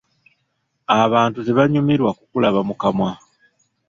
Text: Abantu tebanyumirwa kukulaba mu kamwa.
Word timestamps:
Abantu 1.03 1.39
tebanyumirwa 1.47 2.11
kukulaba 2.19 2.59
mu 2.67 2.75
kamwa. 2.81 3.11